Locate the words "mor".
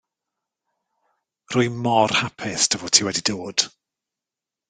1.83-2.11